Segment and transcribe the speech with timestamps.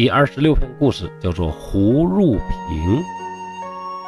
[0.00, 2.38] 第二十六篇故事叫做《葫芦
[2.70, 3.02] 瓶》。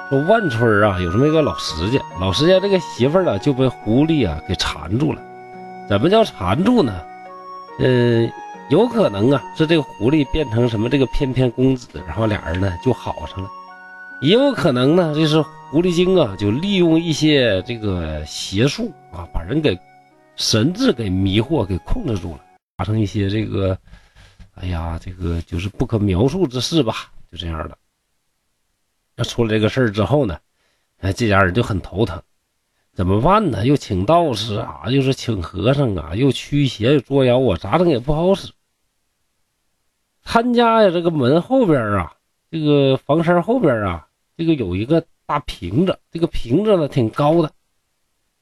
[0.08, 5.20] 说万村啊，有这么一个老石家，老石家这个媳妇呢就被狐狸啊给缠住了。
[5.90, 6.98] 怎么叫缠住呢？
[7.78, 8.32] 嗯，
[8.70, 13.50] 有可能啊是这个狐狸变成什么这个翩翩公子，然后俩人呢就好上了。
[14.22, 19.78] 也有可能呢，就是狐狸精啊就利用一些这个邪术啊，把人给
[20.36, 22.40] 神智给迷惑，给控制住了，
[22.78, 23.76] 发生一些这个。
[24.54, 27.78] 哎呀，这个就是不可描述之事吧，就这样的。
[29.16, 30.38] 那出了这个事儿之后呢，
[30.98, 32.22] 哎，这家人就很头疼，
[32.92, 33.66] 怎么办呢？
[33.66, 38.52] 又请道士啊，又是请和尚啊，又驱邪又捉妖啊，咋整也不好使。
[40.22, 42.14] 他家呀，这个门后边啊，
[42.50, 44.06] 这个房身后边啊，
[44.36, 47.50] 这个有一个大瓶子，这个瓶子呢挺高的。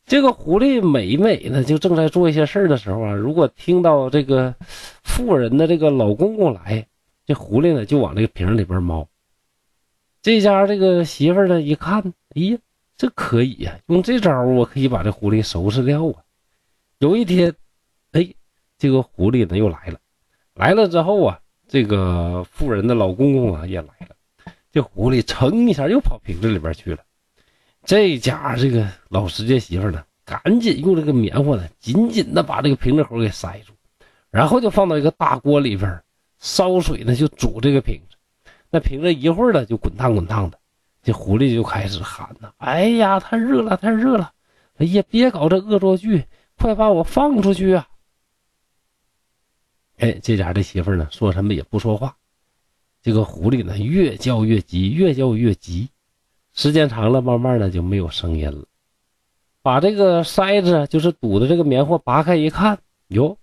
[0.06, 4.52] 这个狐狸每每呢，就正在做一些事儿的时候啊，如果听到这个
[5.10, 6.86] 妇人的这个老公公来，
[7.26, 9.06] 这狐狸呢就往这个瓶里边猫。
[10.22, 12.00] 这家这个媳妇呢一看，
[12.34, 12.58] 哎呀，
[12.96, 16.22] 这可以呀，用这招我可以把这狐狸收拾掉啊。
[16.98, 17.52] 有一天，
[18.12, 18.32] 哎，
[18.78, 19.98] 这个狐狸呢又来了，
[20.54, 24.14] 来了之后啊，这个妇人的老公公啊也来了，
[24.72, 27.02] 这狐狸噌一下又跑瓶子里边去了。
[27.84, 33.72] 这家这个老石家媳妇呢，赶紧用这个棉花呢，紧紧的把这个瓶子口给塞住，
[34.30, 36.02] 然后就放到一个大锅里边
[36.38, 38.16] 烧水呢，就煮这个瓶子。
[38.70, 40.58] 那瓶子一会儿呢，就滚烫滚烫的。
[41.02, 44.32] 这狐狸就开始喊呐：“哎呀，太热了，太热了！
[44.76, 46.24] 哎呀，别搞这恶作剧，
[46.56, 47.88] 快把我放出去啊！”
[49.96, 52.16] 哎，这家的媳妇呢，说什么也不说话。
[53.02, 55.88] 这个狐狸呢，越叫越急，越叫越急。
[56.52, 58.64] 时间长了，慢慢的就没有声音了。
[59.62, 62.78] 把这个塞子，就是堵的这个棉花拔开一看，
[63.08, 63.38] 哟，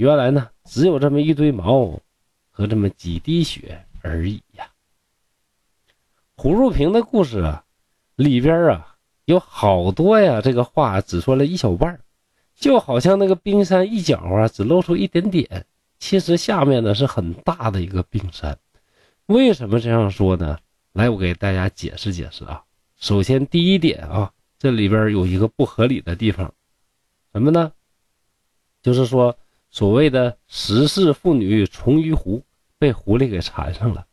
[0.00, 2.00] 原来呢只有这么一堆毛
[2.50, 4.66] 和这么几滴血而已呀。
[6.38, 7.62] 葫芦瓶的故事啊，
[8.16, 8.96] 里边啊
[9.26, 12.00] 有好多呀，这个话只说了一小半
[12.54, 15.66] 就好像那个冰山一角啊，只露出一点点，
[15.98, 18.58] 其实下面呢是很大的一个冰山。
[19.26, 20.58] 为什么这样说呢？
[20.94, 22.64] 来，我给大家解释解释啊。
[22.96, 26.54] 首先，第一点啊，这里边有一个不合理的地方，
[27.34, 27.70] 什么呢？
[28.82, 29.36] 就是说，
[29.70, 32.42] 所谓的十世妇女重于狐，
[32.78, 34.04] 被狐狸给缠上了。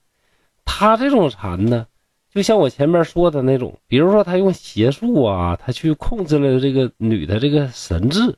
[0.66, 1.88] 他这种缠呢，
[2.30, 8.36] 就像我前面说的那种，比如说他用邪术啊，他去控制了这个女的这个神智，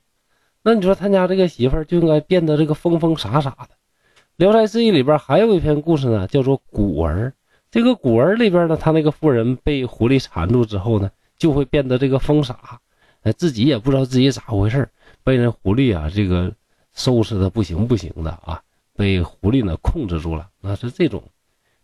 [0.63, 3.67] 那你说他家这个媳妇就应该变得这个疯疯傻傻的。
[4.37, 7.27] 《聊斋志异》里边还有一篇故事呢，叫做《古儿》。
[7.71, 12.79] 这个古文里边呢，他那个妇人被狐狸缠住之后呢，就会变得这个疯傻，
[13.23, 14.89] 哎，自己也不知道自己咋回事
[15.23, 16.53] 被人狐狸啊这个
[16.99, 18.61] 收拾的不行不行的啊，
[18.93, 21.23] 被狐狸呢控制住了，那是这种。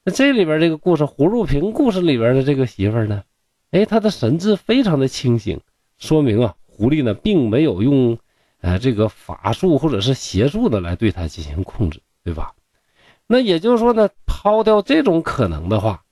[0.04, 3.24] 那这里边这个故事，葫芦瓶故事里边的这个媳妇呢，
[3.72, 5.62] 哎，她的神智非常的清醒，
[5.98, 8.18] 说明啊，狐狸呢并没有用，
[8.60, 12.54] 呃，这个法术或者是邪术的来对她进行控制，对吧？
[13.26, 16.04] 那也就是说呢，抛掉这种可能的话，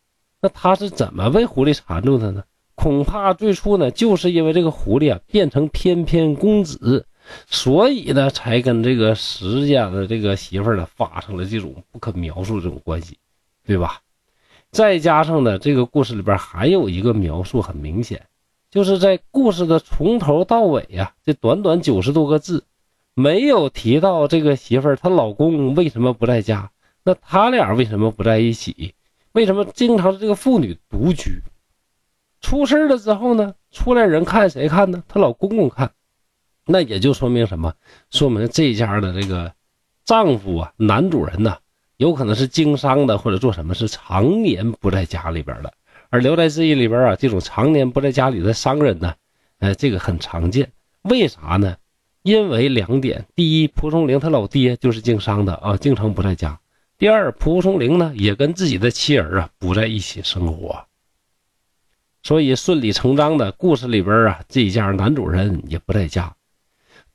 [0.41, 2.43] 那他是怎么被狐狸缠住的呢？
[2.75, 7.05] 恐怕最初呢，就是因为这个狐狸啊变成翩翩公子，
[7.47, 13.17] 所以呢才跟这个石家的这个媳妇呢发生了这种不可描述这种关系，
[13.65, 14.01] 对吧？
[14.71, 18.25] 再加上呢，这个故事里边还有一个描述很明显，
[18.71, 22.63] 就是在故事的从头到尾呀，这短短九十多个字，
[23.13, 26.71] 没有提到这个媳妇儿她老公为什么不在家。
[27.03, 28.95] 那他俩为什么不在一起？
[29.33, 31.41] 为什么经常这个妇女独居？
[32.41, 33.53] 出事了之后呢？
[33.71, 35.03] 出来人看谁看呢？
[35.07, 35.91] 她老公公看。
[36.65, 37.73] 那也就说明什么？
[38.09, 39.53] 说明这家的这个
[40.05, 41.57] 丈夫啊，男主人呢，
[41.97, 45.73] 有可能是经商的，或者做什么是常年不在家里边的。
[46.09, 49.13] 而《聊斋志异》里边啊，这种常年不在家里的商人呢，
[49.59, 50.71] 呃，这个很常见。
[51.01, 51.75] 为啥呢？
[52.21, 56.57] 因为两点：第一，蒲松龄他老爹就是经商的啊，经常不在家。
[56.97, 60.85] 第二，蒲松龄呢也跟自己的妻儿啊不在一起生活，
[62.21, 66.33] 所以顺理成章的故事里边啊，这家男主人也不在家。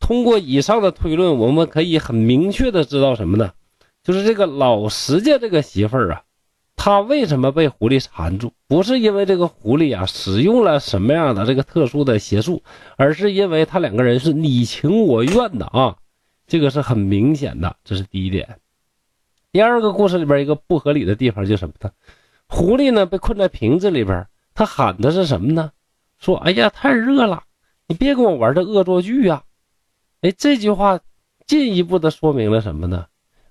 [0.01, 3.53] 通过以上的推论，我们可以很明确的知道什么呢？
[4.03, 6.23] 就是这个老石家这个媳妇儿啊，
[6.77, 8.53] 她为什么被狐狸缠住？
[8.67, 12.63] 不是因为这个狐狸啊使用了什么样的这个特殊的邪术，
[12.97, 15.97] 而是因为他两个人是你情我愿的啊，
[16.47, 18.59] 这个是很明显的，这是第一点。
[19.51, 21.91] 第二个故事里边一个不合理的地方就什么呢？
[22.47, 25.73] 狐狸呢被困在瓶子里边，他喊的是什么呢？
[26.19, 27.43] 说：“哎呀，太热了，
[27.87, 29.43] 你别跟我玩这恶作剧呀！”
[30.21, 30.99] 哎，这句话
[31.47, 33.07] 进一步的说明了什么呢？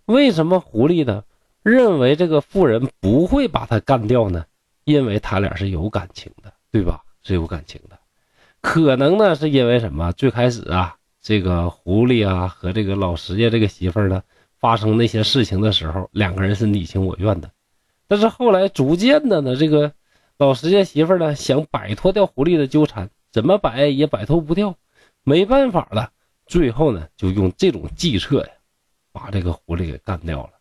[0.05, 1.23] 为什么狐狸呢
[1.63, 4.45] 认为这个妇人不会把他干掉呢？
[4.83, 7.03] 因为他俩是有感情的，对吧？
[7.23, 7.97] 是有感情的。
[8.61, 10.11] 可能呢，是因为什么？
[10.13, 14.23] 最开始啊，这个狐狸啊和这个老石家这个媳妇呢，
[14.59, 17.49] 发生那些事情的时候，两个人是你情我愿的。
[18.07, 19.93] 但是后来逐渐的呢，这个
[20.37, 24.75] 老石家媳妇呢，想摆脱掉狐狸的纠缠，怎么摆也摆脱不掉，
[25.23, 26.11] 没办法了。
[26.47, 28.49] 最后呢，就用这种计策呀，
[29.11, 30.51] 把这个狐狸给干掉了。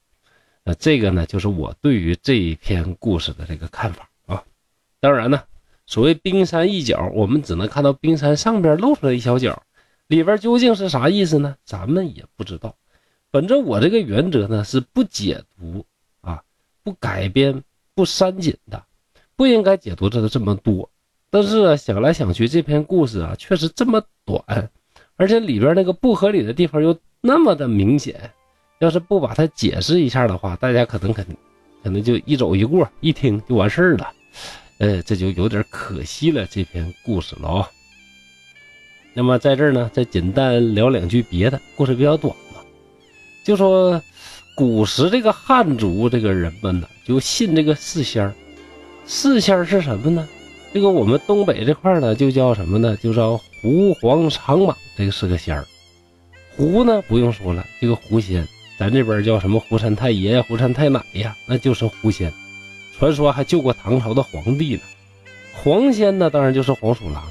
[0.64, 4.42] 那这个呢，就是我对于这一篇故事的这个看法啊。
[4.98, 5.42] 当然呢，
[5.86, 9.62] 所谓冰山一角，我们只能看到冰山上边露出来一小角，
[10.08, 11.56] 里边究竟是啥意思呢？
[11.64, 12.74] 咱们也不知道。
[13.30, 15.84] 本着我这个原则呢，是不解读
[16.20, 16.42] 啊，
[16.82, 17.62] 不改编，
[17.94, 18.82] 不删减的，
[19.36, 20.90] 不应该解读的这么多。
[21.30, 24.70] 但是想来想去，这篇故事啊，确实这么短，
[25.16, 28.30] 而且里边那个不合理的地方又那么的明显。
[28.78, 31.24] 要是不把它解释一下的话，大家可能肯
[31.82, 34.12] 可能就一走一过，一听就完事儿了，
[34.78, 37.70] 呃，这就有点可惜了这篇故事了啊。
[39.14, 42.60] 那么在这儿呢，再简单聊两句别的，故事比较短嘛，
[43.46, 43.98] 就说
[44.54, 48.34] 古时这个汉族这个人们呢，就信这个四仙儿。
[49.06, 50.28] 四仙儿是什么呢？
[50.76, 52.94] 这个我们东北这块呢，就叫什么呢？
[53.02, 55.66] 就叫狐黄长蟒，这个是个仙儿。
[56.54, 58.46] 狐呢，不用说了，这个狐仙。
[58.78, 62.30] 咱这边叫什么胡山太爷呀、胡山太奶呀，那就是狐仙。
[62.94, 64.82] 传说还救过唐朝的皇帝呢。
[65.54, 67.24] 黄仙呢，当然就是黄鼠狼。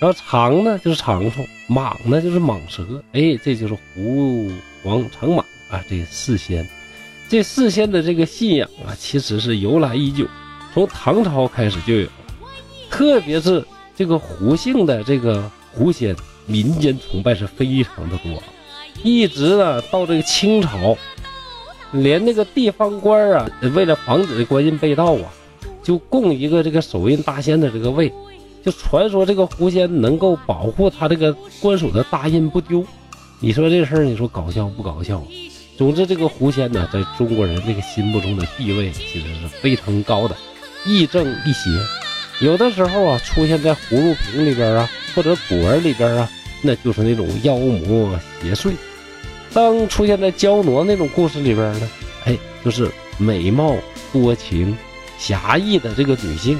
[0.00, 3.04] 然后长呢，就是长虫；蟒呢，就是蟒蛇。
[3.12, 4.50] 哎，这就是狐
[4.82, 6.66] 黄长蟒啊，这四仙。
[7.28, 10.26] 这四仙的这个信仰啊，其实是由来已久，
[10.72, 12.08] 从唐朝开始就有。
[12.92, 13.64] 特别是
[13.96, 16.14] 这个胡姓的这个狐仙，
[16.46, 18.40] 民间崇拜是非常的多。
[19.02, 20.96] 一直呢到这个清朝，
[21.92, 25.32] 连那个地方官啊，为了防止官印被盗啊，
[25.82, 28.12] 就供一个这个手印大仙的这个位，
[28.62, 32.84] 就传说这个狐仙能够保护他这个官署的大印不丢。
[33.40, 35.20] 你说这事儿，你说搞笑不搞笑？
[35.78, 40.36] 总之，这个狐仙呢，在中国人这个心目中的地位其实是非常高的，
[40.86, 41.70] 亦正亦邪。
[42.40, 46.28] 有的时候啊，出现在葫芦瓶里边啊，或者果儿里边啊。
[46.64, 48.70] 那就是那种妖魔邪祟。
[49.52, 51.90] 当出现在焦挪那种故事里边呢，
[52.24, 52.88] 哎，就是
[53.18, 53.76] 美貌
[54.12, 54.78] 多情、
[55.18, 56.56] 侠义的这个女性。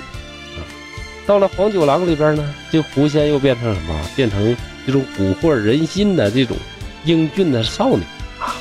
[1.25, 3.95] 到了黄九郎里边呢，这狐仙又变成什么？
[4.17, 6.57] 变成这种蛊惑人心的这种
[7.05, 8.03] 英俊的少女
[8.41, 8.57] 啊。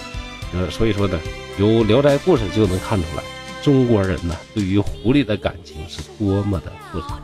[0.54, 1.20] 呃，所以说呢，
[1.58, 3.24] 由《聊斋故事》就能看出来，
[3.62, 7.20] 中国人呢对于狐狸的感情是多么的复杂。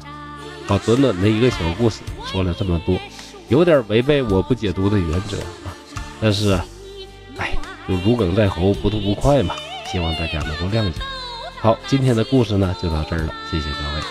[0.68, 3.00] 好，短短的一个小故事，说了这么多。
[3.50, 5.72] 有点违背我不解读的原则啊，
[6.20, 6.52] 但是，
[7.38, 7.58] 哎，
[7.88, 9.56] 就如鲠在喉，不吐不快嘛，
[9.90, 11.00] 希望大家能够谅解。
[11.62, 14.04] 好，今天的故事呢就到这儿了，谢谢各位，